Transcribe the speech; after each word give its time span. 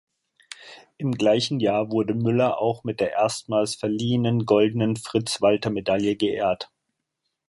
Im 0.97 1.11
gleichen 1.11 1.59
Jahr 1.59 1.91
wurde 1.91 2.15
Müller 2.15 2.57
auch 2.59 2.83
mit 2.83 2.99
der 2.99 3.11
erstmals 3.11 3.75
verliehenen 3.75 4.47
goldenen 4.47 4.95
Fritz-Walter-Medaille 4.95 6.15
geehrt. 6.15 6.71